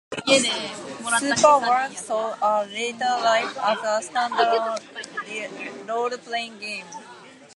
"Superworld" 0.15 1.95
saw 1.95 2.33
a 2.41 2.65
later 2.65 3.05
life 3.05 3.55
as 3.59 4.07
a 4.07 4.09
standalone 4.11 4.79
roleplaying 5.85 6.59
game. 6.59 6.87